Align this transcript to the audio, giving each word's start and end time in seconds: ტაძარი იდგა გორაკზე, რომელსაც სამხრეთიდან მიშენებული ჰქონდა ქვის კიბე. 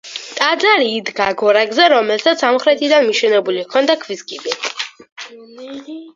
ტაძარი 0.37 0.87
იდგა 0.99 1.27
გორაკზე, 1.41 1.85
რომელსაც 1.95 2.41
სამხრეთიდან 2.45 3.07
მიშენებული 3.11 3.67
ჰქონდა 3.69 3.99
ქვის 4.07 4.27
კიბე. 4.33 4.57